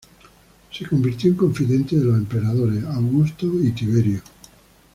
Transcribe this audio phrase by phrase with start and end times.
[0.71, 4.23] Se convirtió en confidente de los emperadores Augusto y Tiberio.